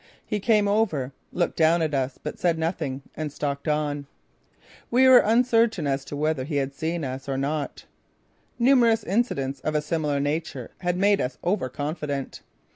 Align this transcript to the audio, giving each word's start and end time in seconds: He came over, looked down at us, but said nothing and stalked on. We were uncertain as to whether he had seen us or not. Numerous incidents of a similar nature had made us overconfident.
He 0.25 0.39
came 0.39 0.67
over, 0.67 1.13
looked 1.31 1.57
down 1.57 1.83
at 1.83 1.93
us, 1.93 2.17
but 2.23 2.39
said 2.39 2.57
nothing 2.57 3.03
and 3.15 3.31
stalked 3.31 3.67
on. 3.67 4.07
We 4.89 5.07
were 5.07 5.19
uncertain 5.23 5.85
as 5.85 6.03
to 6.05 6.15
whether 6.15 6.43
he 6.43 6.55
had 6.55 6.73
seen 6.73 7.03
us 7.05 7.29
or 7.29 7.37
not. 7.37 7.85
Numerous 8.57 9.03
incidents 9.03 9.59
of 9.59 9.75
a 9.75 9.81
similar 9.83 10.19
nature 10.19 10.71
had 10.79 10.97
made 10.97 11.21
us 11.21 11.37
overconfident. 11.43 12.41